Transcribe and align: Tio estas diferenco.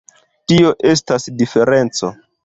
Tio 0.51 0.71
estas 0.91 1.27
diferenco. 1.41 2.11